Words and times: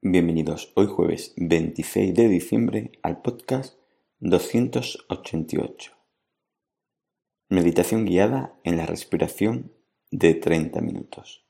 Bienvenidos 0.00 0.72
hoy 0.76 0.86
jueves 0.86 1.34
26 1.38 2.14
de 2.14 2.28
diciembre 2.28 2.92
al 3.02 3.20
podcast 3.20 3.80
288. 4.20 5.92
Meditación 7.48 8.04
guiada 8.04 8.54
en 8.62 8.76
la 8.76 8.86
respiración 8.86 9.72
de 10.12 10.34
30 10.34 10.80
minutos. 10.82 11.44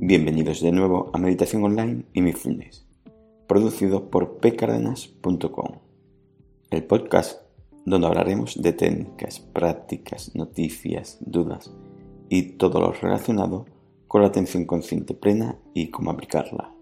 Bienvenidos 0.00 0.60
de 0.60 0.72
nuevo 0.72 1.10
a 1.14 1.18
Meditación 1.18 1.64
Online 1.64 2.04
y 2.12 2.20
Mindfulness, 2.20 2.86
producido 3.46 4.10
por 4.10 4.36
pcardenas.com, 4.36 5.78
el 6.68 6.84
podcast 6.84 7.47
donde 7.88 8.06
hablaremos 8.06 8.60
de 8.60 8.72
técnicas, 8.72 9.40
prácticas, 9.40 10.34
noticias, 10.34 11.18
dudas 11.20 11.72
y 12.28 12.56
todo 12.58 12.80
lo 12.80 12.92
relacionado 12.92 13.66
con 14.06 14.22
la 14.22 14.28
atención 14.28 14.64
consciente 14.64 15.14
plena 15.14 15.58
y 15.74 15.90
cómo 15.90 16.10
aplicarla. 16.10 16.72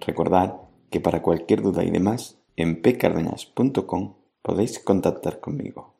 Recordad 0.00 0.56
que 0.90 1.00
para 1.00 1.22
cualquier 1.22 1.62
duda 1.62 1.84
y 1.84 1.90
demás, 1.90 2.38
en 2.56 2.82
pcardenas.com 2.82 4.14
podéis 4.42 4.78
contactar 4.78 5.40
conmigo. 5.40 5.94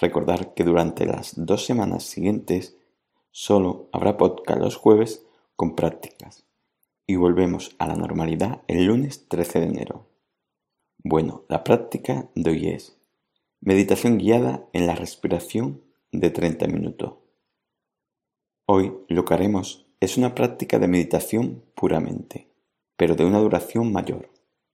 Recordad 0.00 0.54
que 0.54 0.64
durante 0.64 1.06
las 1.06 1.32
dos 1.36 1.64
semanas 1.64 2.04
siguientes 2.04 2.76
solo 3.30 3.88
habrá 3.92 4.16
podcast 4.16 4.60
los 4.60 4.76
jueves 4.76 5.26
con 5.56 5.74
prácticas 5.74 6.46
y 7.06 7.16
volvemos 7.16 7.74
a 7.78 7.86
la 7.86 7.96
normalidad 7.96 8.62
el 8.68 8.84
lunes 8.84 9.28
13 9.28 9.60
de 9.60 9.66
enero. 9.66 10.07
Bueno, 11.04 11.44
la 11.48 11.62
práctica 11.62 12.28
de 12.34 12.50
hoy 12.50 12.68
es 12.70 12.98
meditación 13.60 14.18
guiada 14.18 14.68
en 14.72 14.88
la 14.88 14.96
respiración 14.96 15.84
de 16.10 16.30
30 16.30 16.66
minutos. 16.66 17.14
Hoy 18.66 18.92
lo 19.08 19.24
que 19.24 19.34
haremos 19.34 19.86
es 20.00 20.16
una 20.16 20.34
práctica 20.34 20.80
de 20.80 20.88
meditación 20.88 21.64
puramente, 21.76 22.50
pero 22.96 23.14
de 23.14 23.24
una 23.24 23.38
duración 23.38 23.92
mayor, 23.92 24.28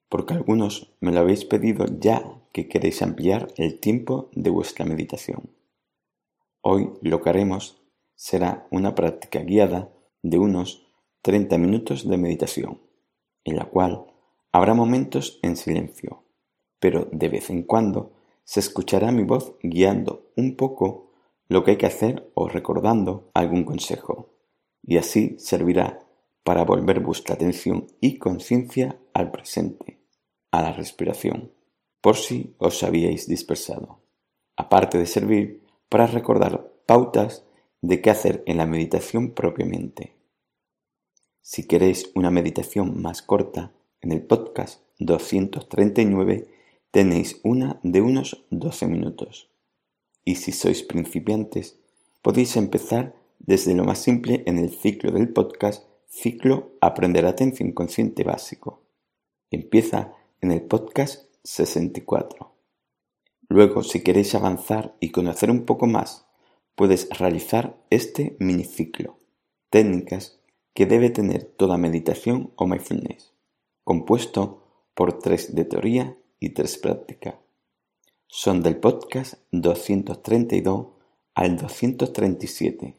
porque 0.08 0.32
algunos 0.32 0.96
me 0.98 1.12
lo 1.12 1.20
habéis 1.20 1.44
pedido 1.44 1.84
ya 2.00 2.40
que 2.52 2.68
queréis 2.68 3.02
ampliar 3.02 3.48
el 3.58 3.78
tiempo 3.78 4.30
de 4.32 4.48
vuestra 4.48 4.86
meditación. 4.86 5.50
Hoy 6.62 6.90
lo 7.02 7.20
que 7.20 7.28
haremos 7.28 7.82
será 8.14 8.66
una 8.70 8.94
práctica 8.94 9.40
guiada 9.40 9.92
de 10.22 10.38
unos 10.38 10.86
30 11.20 11.58
minutos 11.58 12.08
de 12.08 12.16
meditación, 12.16 12.80
en 13.44 13.56
la 13.56 13.66
cual 13.66 14.06
Habrá 14.54 14.72
momentos 14.72 15.40
en 15.42 15.56
silencio, 15.56 16.22
pero 16.78 17.08
de 17.10 17.28
vez 17.28 17.50
en 17.50 17.64
cuando 17.64 18.12
se 18.44 18.60
escuchará 18.60 19.10
mi 19.10 19.24
voz 19.24 19.56
guiando 19.64 20.30
un 20.36 20.54
poco 20.54 21.10
lo 21.48 21.64
que 21.64 21.72
hay 21.72 21.76
que 21.76 21.86
hacer 21.86 22.30
o 22.34 22.46
recordando 22.46 23.32
algún 23.34 23.64
consejo, 23.64 24.30
y 24.80 24.98
así 24.98 25.34
servirá 25.40 26.06
para 26.44 26.62
volver 26.62 27.00
vuestra 27.00 27.34
atención 27.34 27.88
y 28.00 28.18
conciencia 28.18 28.96
al 29.12 29.32
presente, 29.32 29.98
a 30.52 30.62
la 30.62 30.70
respiración, 30.70 31.50
por 32.00 32.14
si 32.14 32.54
os 32.58 32.84
habíais 32.84 33.26
dispersado, 33.26 34.04
aparte 34.54 34.98
de 34.98 35.06
servir 35.06 35.64
para 35.88 36.06
recordar 36.06 36.70
pautas 36.86 37.44
de 37.82 38.00
qué 38.00 38.10
hacer 38.10 38.44
en 38.46 38.58
la 38.58 38.66
meditación 38.66 39.32
propiamente. 39.32 40.14
Si 41.40 41.66
queréis 41.66 42.12
una 42.14 42.30
meditación 42.30 43.02
más 43.02 43.20
corta, 43.20 43.72
en 44.04 44.12
el 44.12 44.22
podcast 44.22 44.82
239 44.98 46.46
tenéis 46.90 47.40
una 47.42 47.80
de 47.82 48.02
unos 48.02 48.44
12 48.50 48.86
minutos. 48.86 49.48
Y 50.26 50.34
si 50.34 50.52
sois 50.52 50.82
principiantes, 50.82 51.78
podéis 52.20 52.56
empezar 52.56 53.16
desde 53.38 53.74
lo 53.74 53.84
más 53.84 53.98
simple 53.98 54.42
en 54.46 54.58
el 54.58 54.70
ciclo 54.70 55.10
del 55.10 55.30
podcast 55.30 55.88
Ciclo 56.06 56.72
Aprender 56.82 57.24
Atención 57.24 57.72
Consciente 57.72 58.24
Básico. 58.24 58.82
Empieza 59.50 60.12
en 60.42 60.52
el 60.52 60.60
podcast 60.60 61.30
64. 61.42 62.52
Luego, 63.48 63.82
si 63.82 64.02
queréis 64.02 64.34
avanzar 64.34 64.94
y 65.00 65.12
conocer 65.12 65.50
un 65.50 65.64
poco 65.64 65.86
más, 65.86 66.26
puedes 66.74 67.08
realizar 67.08 67.78
este 67.88 68.36
miniciclo, 68.38 69.16
técnicas 69.70 70.40
que 70.74 70.84
debe 70.84 71.08
tener 71.08 71.44
toda 71.44 71.78
meditación 71.78 72.52
o 72.56 72.66
mindfulness 72.66 73.33
compuesto 73.84 74.62
por 74.94 75.18
tres 75.18 75.54
de 75.54 75.64
teoría 75.64 76.16
y 76.40 76.50
tres 76.50 76.78
práctica. 76.78 77.38
Son 78.26 78.62
del 78.62 78.78
podcast 78.78 79.34
232 79.52 80.88
al 81.34 81.56
237. 81.56 82.96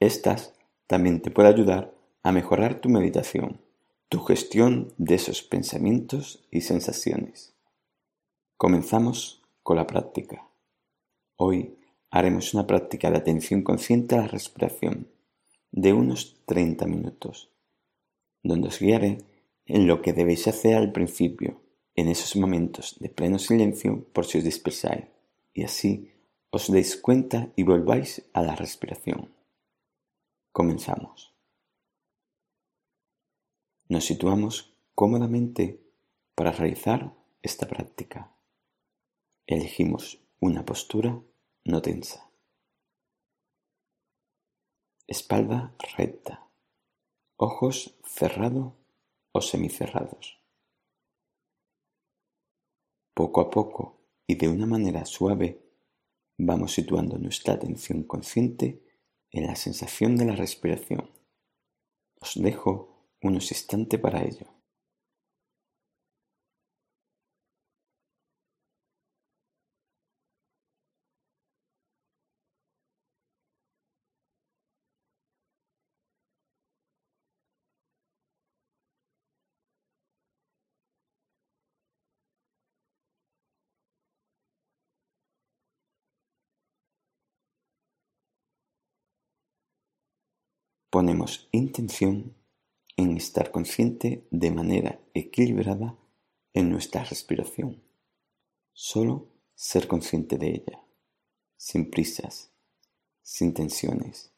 Estas 0.00 0.54
también 0.86 1.20
te 1.20 1.30
pueden 1.30 1.52
ayudar 1.52 1.94
a 2.22 2.32
mejorar 2.32 2.80
tu 2.80 2.88
meditación, 2.88 3.60
tu 4.08 4.20
gestión 4.20 4.92
de 4.96 5.16
esos 5.16 5.42
pensamientos 5.42 6.46
y 6.50 6.62
sensaciones. 6.62 7.54
Comenzamos 8.56 9.42
con 9.62 9.76
la 9.76 9.86
práctica. 9.86 10.48
Hoy 11.36 11.78
haremos 12.10 12.54
una 12.54 12.66
práctica 12.66 13.10
de 13.10 13.18
atención 13.18 13.62
consciente 13.62 14.16
a 14.16 14.22
la 14.22 14.28
respiración 14.28 15.08
de 15.70 15.92
unos 15.92 16.40
30 16.46 16.86
minutos, 16.86 17.50
donde 18.42 18.68
os 18.68 18.78
guiaré 18.78 19.18
en 19.68 19.86
lo 19.86 20.00
que 20.02 20.12
debéis 20.12 20.48
hacer 20.48 20.74
al 20.74 20.92
principio, 20.92 21.60
en 21.94 22.08
esos 22.08 22.34
momentos 22.36 22.96
de 23.00 23.08
pleno 23.08 23.38
silencio 23.38 24.04
por 24.12 24.24
si 24.24 24.38
os 24.38 24.44
dispersáis, 24.44 25.04
y 25.52 25.64
así 25.64 26.12
os 26.50 26.70
deis 26.72 26.96
cuenta 26.96 27.52
y 27.54 27.62
volváis 27.62 28.22
a 28.32 28.42
la 28.42 28.56
respiración. 28.56 29.34
Comenzamos. 30.52 31.34
Nos 33.88 34.04
situamos 34.04 34.74
cómodamente 34.94 35.80
para 36.34 36.52
realizar 36.52 37.14
esta 37.42 37.66
práctica. 37.66 38.32
Elegimos 39.46 40.20
una 40.40 40.64
postura 40.64 41.20
no 41.64 41.82
tensa. 41.82 42.30
Espalda 45.06 45.74
recta. 45.96 46.46
Ojos 47.36 47.96
cerrados 48.04 48.77
semicerrados. 49.46 50.40
Poco 53.14 53.40
a 53.40 53.50
poco 53.50 54.00
y 54.26 54.36
de 54.36 54.48
una 54.48 54.66
manera 54.66 55.04
suave 55.04 55.60
vamos 56.36 56.72
situando 56.72 57.18
nuestra 57.18 57.54
atención 57.54 58.04
consciente 58.04 58.84
en 59.30 59.46
la 59.46 59.56
sensación 59.56 60.16
de 60.16 60.24
la 60.24 60.36
respiración. 60.36 61.10
Os 62.20 62.34
dejo 62.34 63.08
unos 63.22 63.50
instantes 63.50 64.00
para 64.00 64.22
ello. 64.22 64.57
Ponemos 90.90 91.48
intención 91.52 92.34
en 92.96 93.16
estar 93.16 93.50
consciente 93.50 94.26
de 94.30 94.50
manera 94.50 95.00
equilibrada 95.12 95.98
en 96.54 96.70
nuestra 96.70 97.04
respiración. 97.04 97.82
Solo 98.72 99.28
ser 99.54 99.86
consciente 99.86 100.38
de 100.38 100.48
ella, 100.48 100.82
sin 101.56 101.90
prisas, 101.90 102.52
sin 103.20 103.52
tensiones, 103.52 104.32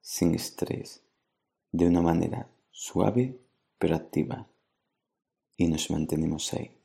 sin 0.00 0.34
estrés, 0.34 1.04
de 1.70 1.86
una 1.86 2.02
manera 2.02 2.50
suave 2.72 3.38
pero 3.78 3.94
activa. 3.94 4.48
Y 5.56 5.68
nos 5.68 5.88
mantenemos 5.90 6.52
ahí. 6.52 6.81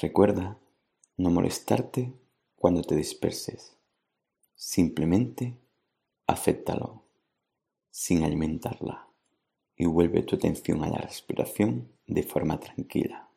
Recuerda 0.00 0.58
no 1.16 1.30
molestarte 1.30 2.12
cuando 2.56 2.82
te 2.82 2.96
disperses. 2.96 3.76
Simplemente 4.54 5.58
acéptalo 6.26 7.04
sin 7.90 8.24
alimentarla 8.24 9.08
y 9.76 9.86
vuelve 9.86 10.22
tu 10.22 10.36
atención 10.36 10.82
a 10.82 10.88
la 10.88 10.98
respiración 10.98 11.92
de 12.06 12.22
forma 12.22 12.58
tranquila. 12.58 13.31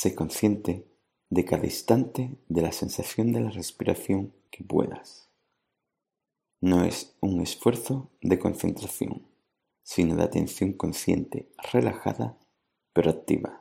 Sé 0.00 0.14
consciente 0.14 0.88
de 1.28 1.44
cada 1.44 1.66
instante 1.66 2.38
de 2.48 2.62
la 2.62 2.72
sensación 2.72 3.34
de 3.34 3.40
la 3.40 3.50
respiración 3.50 4.32
que 4.50 4.64
puedas. 4.64 5.28
No 6.62 6.84
es 6.84 7.18
un 7.20 7.42
esfuerzo 7.42 8.10
de 8.22 8.38
concentración, 8.38 9.26
sino 9.82 10.16
de 10.16 10.22
atención 10.22 10.72
consciente, 10.72 11.52
relajada, 11.70 12.38
pero 12.94 13.10
activa. 13.10 13.59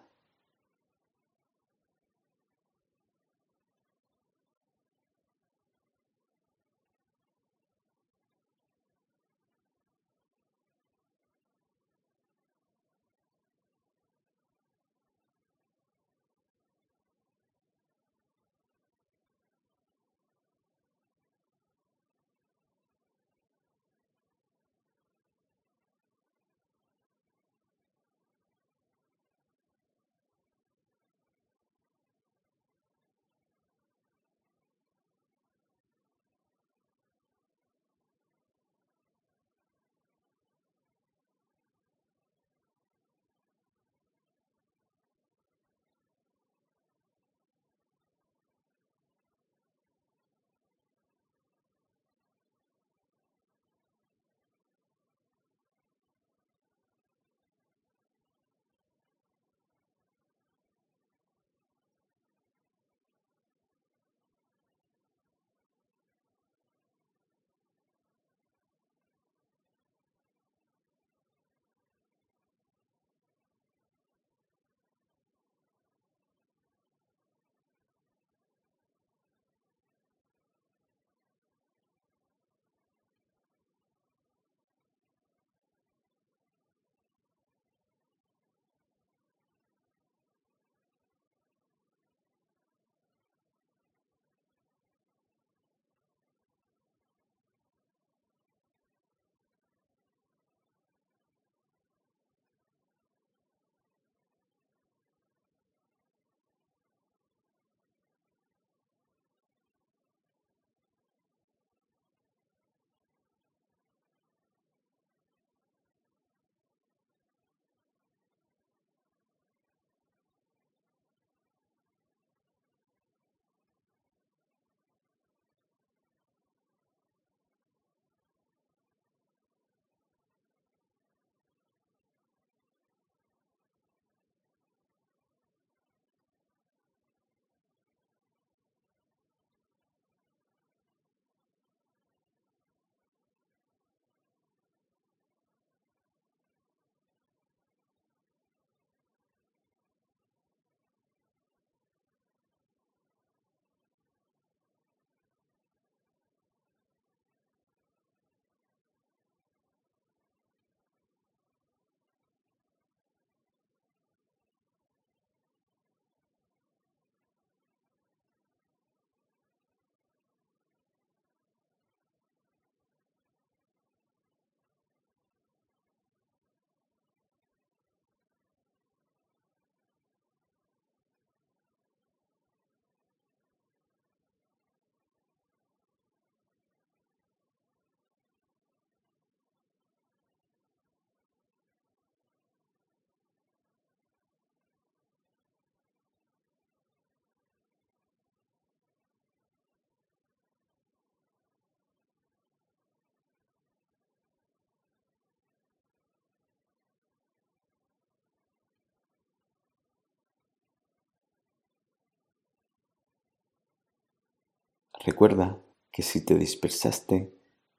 Recuerda 215.06 215.62
que 215.92 216.04
si 216.04 216.26
te 216.26 216.36
dispersaste, 216.36 217.34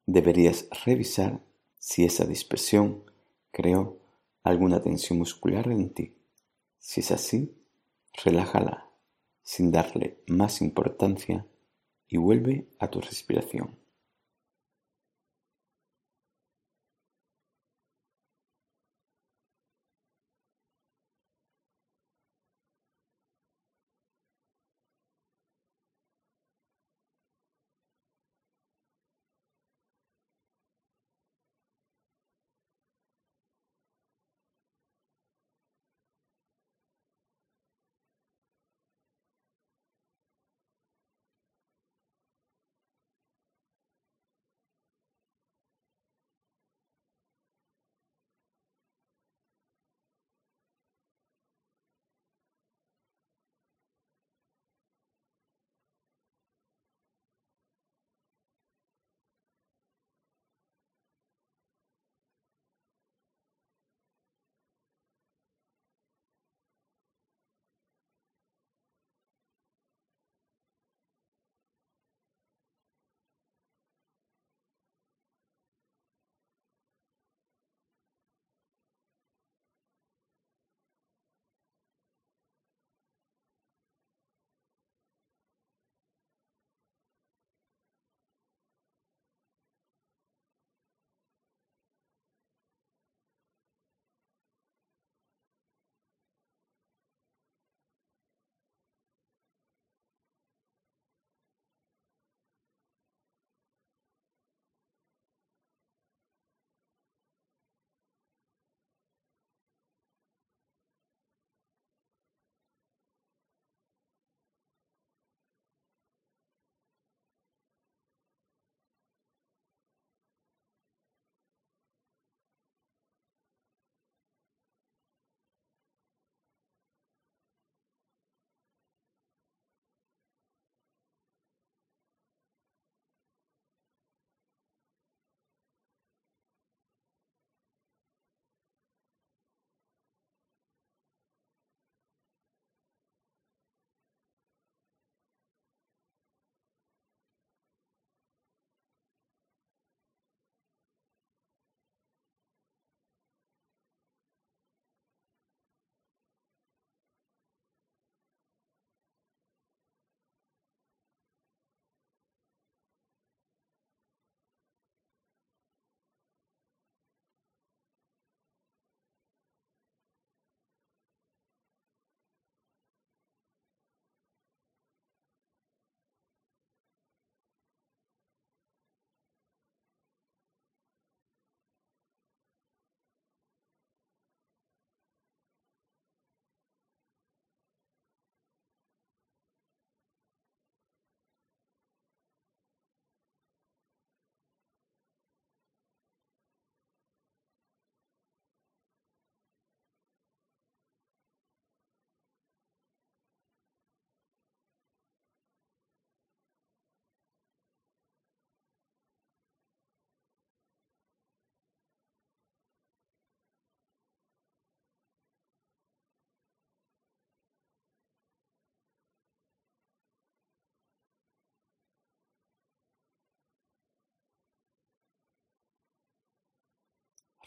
deberías 0.06 0.68
revisar 0.84 1.44
si 1.78 2.04
esa 2.04 2.24
dispersión 2.24 3.04
creó 3.50 3.98
alguna 4.42 4.82
tensión 4.82 5.18
muscular 5.18 5.68
en 5.68 5.92
ti. 5.92 6.16
Si 6.78 7.00
es 7.00 7.10
así, 7.10 7.56
relájala 8.24 8.90
sin 9.42 9.72
darle 9.72 10.22
más 10.28 10.62
importancia 10.62 11.46
y 12.08 12.16
vuelve 12.16 12.68
a 12.78 12.88
tu 12.88 13.00
respiración. 13.00 13.79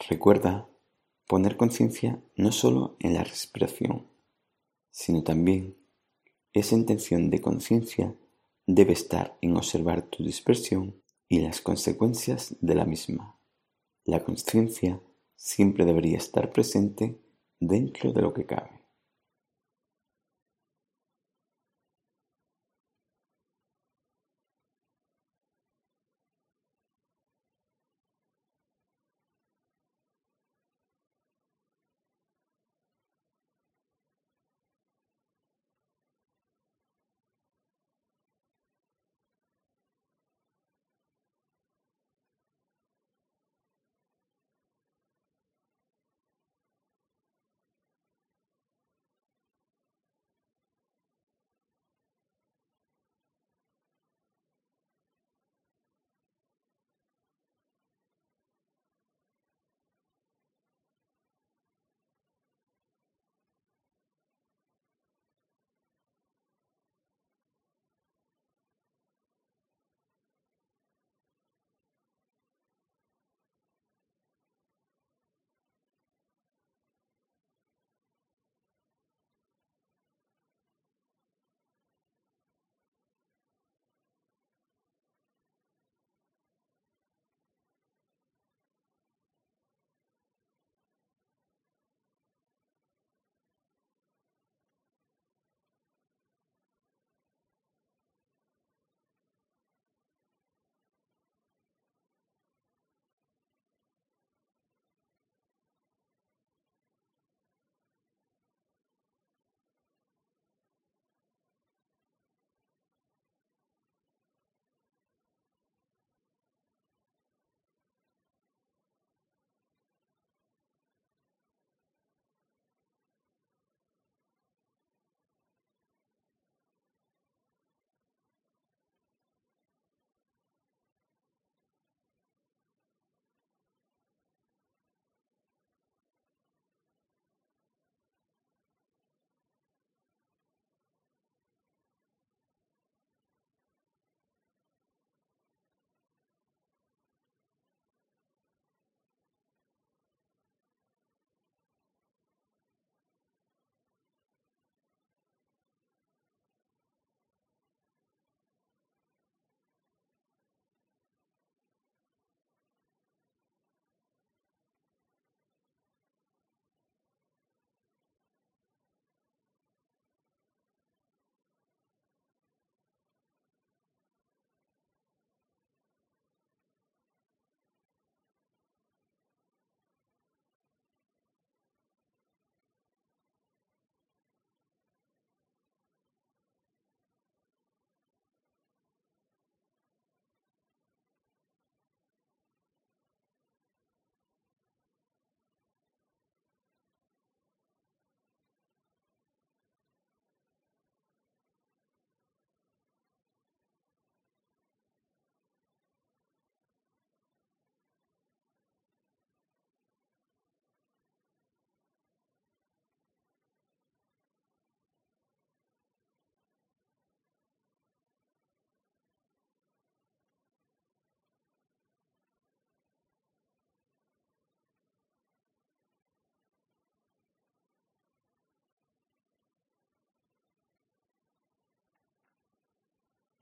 Recuerda 0.08 0.68
poner 1.26 1.56
conciencia 1.56 2.22
no 2.36 2.52
solo 2.52 2.96
en 3.00 3.14
la 3.14 3.24
respiración, 3.24 4.06
sino 4.90 5.22
también 5.22 5.78
esa 6.52 6.74
intención 6.74 7.30
de 7.30 7.40
conciencia 7.40 8.14
debe 8.66 8.92
estar 8.92 9.38
en 9.40 9.56
observar 9.56 10.02
tu 10.02 10.22
dispersión 10.22 11.02
y 11.26 11.40
las 11.40 11.62
consecuencias 11.62 12.54
de 12.60 12.74
la 12.74 12.84
misma. 12.84 13.38
La 14.04 14.22
conciencia 14.22 15.00
siempre 15.36 15.86
debería 15.86 16.18
estar 16.18 16.50
presente 16.50 17.18
dentro 17.58 18.12
de 18.12 18.20
lo 18.20 18.34
que 18.34 18.44
cabe. 18.44 18.73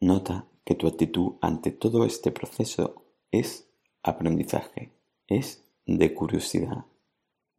Nota 0.03 0.49
que 0.65 0.75
tu 0.75 0.89
actitud 0.89 1.35
ante 1.41 1.71
todo 1.71 2.05
este 2.05 2.33
proceso 2.33 3.05
es 3.31 3.69
aprendizaje, 4.03 4.91
es 5.29 5.63
de 5.87 6.13
curiosidad, 6.13 6.87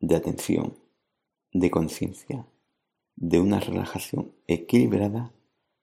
de 0.02 0.18
atención, 0.18 0.78
de 1.54 1.72
conciencia, 1.72 2.46
de 3.16 3.40
una 3.40 3.62
relajación 3.62 4.34
equilibrada 4.46 5.32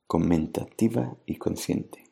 con 0.07 0.29
mente 0.29 0.61
activa 0.61 1.17
y 1.25 1.37
consciente. 1.37 2.10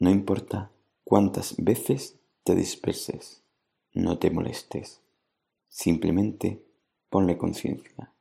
No 0.00 0.10
importa 0.10 0.70
cuántas 1.02 1.56
veces 1.56 2.20
te 2.44 2.54
disperses, 2.54 3.42
no 3.92 4.18
te 4.18 4.30
molestes. 4.30 5.02
Simplemente 5.66 6.64
ponle 7.10 7.36
conciencia. 7.36 8.14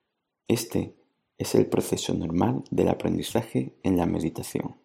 Este 0.47 0.95
es 1.37 1.53
el 1.53 1.67
proceso 1.67 2.15
normal 2.15 2.63
del 2.71 2.87
aprendizaje 2.87 3.77
en 3.83 3.95
la 3.95 4.07
meditación. 4.07 4.77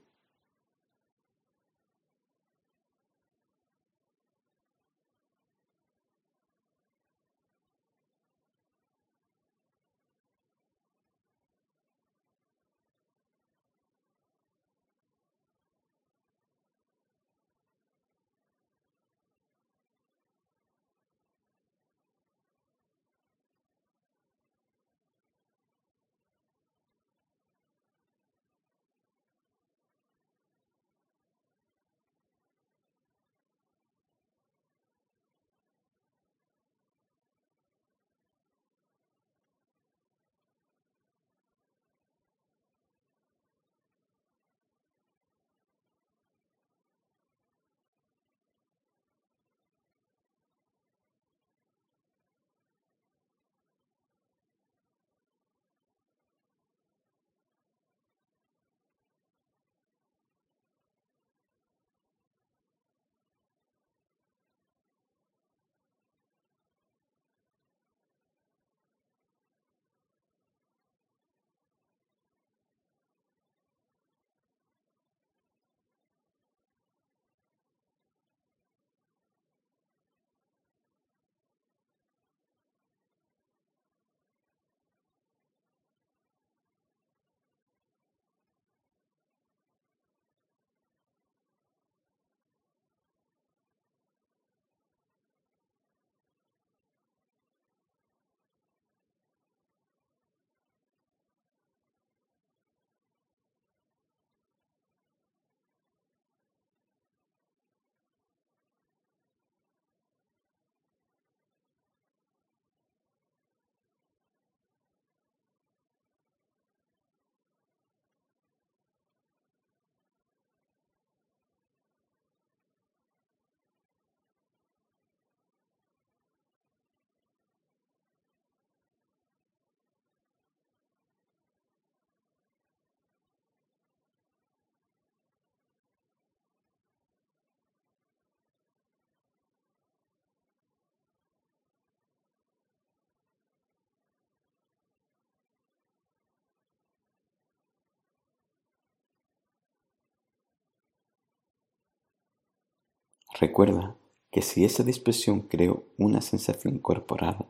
Recuerda 153.40 153.96
que 154.30 154.42
si 154.42 154.64
esa 154.64 154.82
dispersión 154.82 155.42
creó 155.42 155.84
una 155.98 156.20
sensación 156.20 156.78
corporal, 156.78 157.46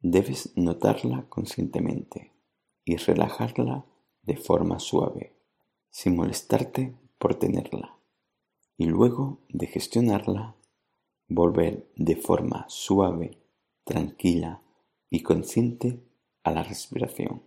debes 0.00 0.52
notarla 0.56 1.26
conscientemente 1.28 2.32
y 2.84 2.96
relajarla 2.96 3.84
de 4.22 4.36
forma 4.36 4.78
suave, 4.78 5.32
sin 5.90 6.16
molestarte 6.16 6.94
por 7.18 7.36
tenerla, 7.36 7.96
y 8.76 8.86
luego 8.86 9.38
de 9.48 9.66
gestionarla, 9.66 10.56
volver 11.28 11.88
de 11.96 12.16
forma 12.16 12.66
suave, 12.68 13.38
tranquila 13.84 14.62
y 15.10 15.22
consciente 15.22 16.00
a 16.42 16.50
la 16.50 16.62
respiración. 16.62 17.42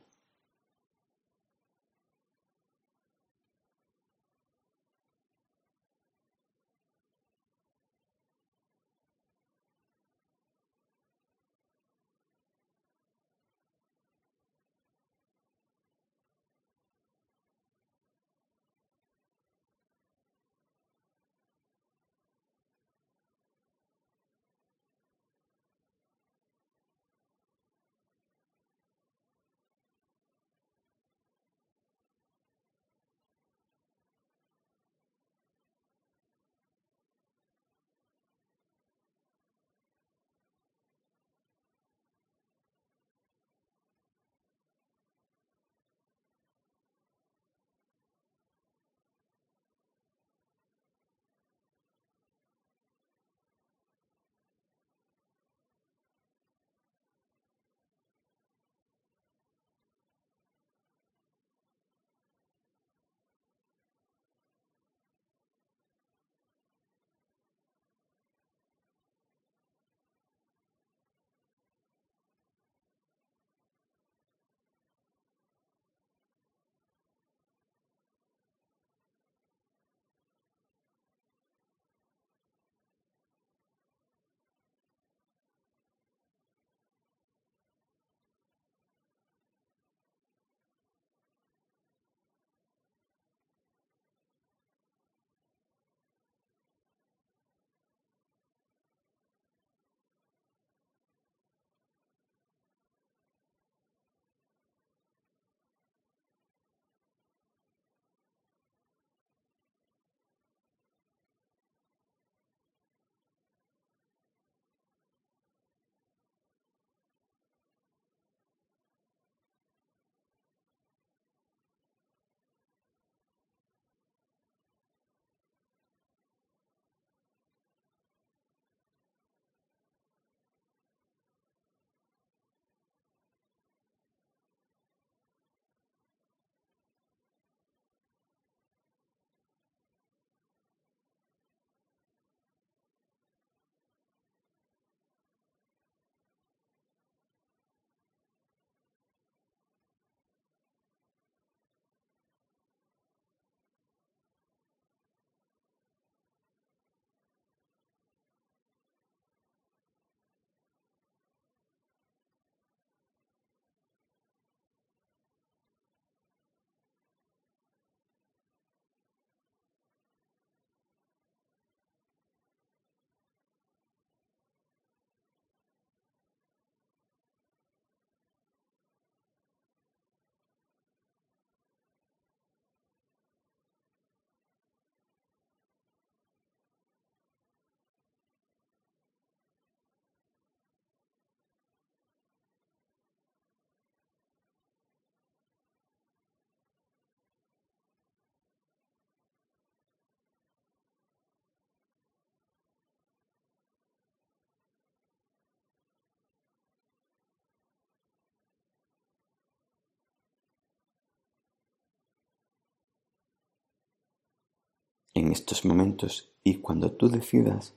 En 215.18 215.32
estos 215.32 215.66
momentos 215.66 216.32
y 216.44 216.58
cuando 216.58 216.92
tú 216.92 217.10
decidas, 217.10 217.74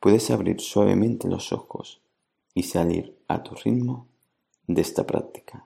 puedes 0.00 0.32
abrir 0.32 0.60
suavemente 0.60 1.28
los 1.28 1.52
ojos 1.52 2.02
y 2.54 2.64
salir 2.64 3.22
a 3.28 3.44
tu 3.44 3.54
ritmo 3.54 4.08
de 4.66 4.82
esta 4.82 5.06
práctica. 5.06 5.64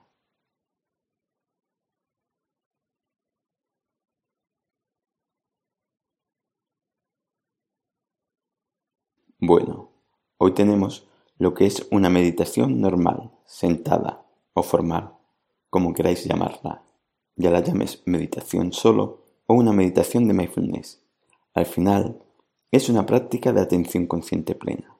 Bueno, 9.39 9.89
hoy 10.37 10.53
tenemos 10.53 11.07
lo 11.39 11.55
que 11.55 11.65
es 11.65 11.87
una 11.89 12.11
meditación 12.11 12.79
normal, 12.79 13.31
sentada 13.47 14.23
o 14.53 14.61
formal, 14.61 15.15
como 15.71 15.95
queráis 15.95 16.25
llamarla. 16.25 16.83
Ya 17.35 17.49
la 17.49 17.61
llames 17.61 18.03
meditación 18.05 18.71
solo 18.71 19.23
o 19.47 19.55
una 19.55 19.73
meditación 19.73 20.27
de 20.27 20.35
mindfulness. 20.35 21.06
Al 21.57 21.65
final, 21.65 22.21
es 22.71 22.87
una 22.87 23.07
práctica 23.07 23.51
de 23.51 23.61
atención 23.61 24.05
consciente 24.05 24.53
plena. 24.53 24.95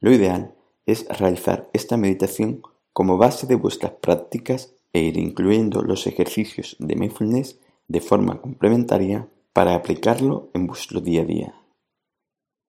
Lo 0.00 0.14
ideal 0.14 0.54
es 0.86 1.06
realizar 1.08 1.68
esta 1.74 1.98
meditación 1.98 2.62
como 2.94 3.18
base 3.18 3.46
de 3.46 3.54
vuestras 3.54 3.92
prácticas 3.92 4.72
e 4.94 5.02
ir 5.02 5.18
incluyendo 5.18 5.82
los 5.82 6.06
ejercicios 6.06 6.74
de 6.78 6.96
mindfulness 6.96 7.58
de 7.86 8.00
forma 8.00 8.40
complementaria 8.40 9.28
para 9.52 9.74
aplicarlo 9.74 10.48
en 10.54 10.66
vuestro 10.66 11.02
día 11.02 11.20
a 11.20 11.26
día. 11.26 11.54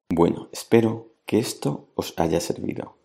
Bueno, 0.10 0.50
espero 0.52 1.14
que 1.26 1.40
esto 1.40 1.88
os 1.96 2.16
haya 2.18 2.42
servido. 2.42 2.98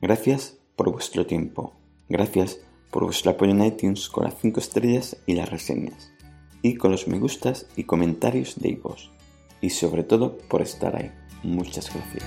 Gracias 0.00 0.56
por 0.74 0.90
vuestro 0.90 1.26
tiempo. 1.26 1.74
Gracias 2.08 2.60
por 2.90 3.04
vuestro 3.04 3.32
apoyo 3.32 3.52
en 3.52 3.62
iTunes 3.62 4.08
con 4.08 4.24
las 4.24 4.38
5 4.40 4.58
estrellas 4.58 5.18
y 5.26 5.34
las 5.34 5.50
reseñas. 5.50 6.14
Y 6.62 6.76
con 6.76 6.92
los 6.92 7.08
me 7.08 7.18
gustas 7.18 7.66
y 7.76 7.84
comentarios 7.84 8.58
de 8.58 8.76
vos 8.82 9.13
y 9.64 9.70
sobre 9.70 10.02
todo 10.02 10.36
por 10.36 10.60
estar 10.60 10.94
ahí. 10.94 11.10
Muchas 11.42 11.90
gracias. 11.92 12.24